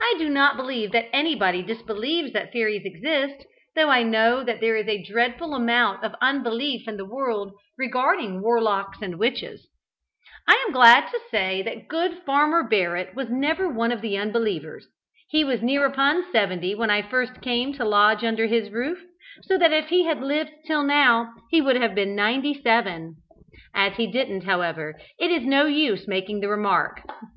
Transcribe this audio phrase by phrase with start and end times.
[0.00, 4.76] I do not believe that anybody disbelieves that fairies exist, though I know that there
[4.76, 9.66] is a dreadful amount of unbelief in the world regarding warlocks and witches.
[10.46, 14.86] I am glad to say that good Farmer Barrett was never one of the unbelievers.
[15.30, 18.98] He was near upon seventy when I first came to lodge under his roof,
[19.42, 23.16] so that if he had lived till now he would have been ninety seven.
[23.74, 27.00] As he didn't, however, it is no use making the remark.